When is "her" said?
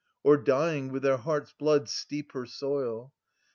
2.31-2.47